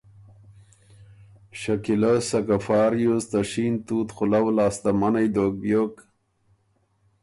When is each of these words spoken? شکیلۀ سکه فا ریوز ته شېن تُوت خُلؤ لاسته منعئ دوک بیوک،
شکیلۀ 1.59 2.13
سکه 2.29 2.57
فا 2.65 2.79
ریوز 2.91 3.23
ته 3.31 3.39
شېن 3.49 3.75
تُوت 3.85 4.09
خُلؤ 4.15 4.45
لاسته 4.57 4.89
منعئ 4.99 5.27
دوک 5.35 5.53
بیوک، 5.61 5.93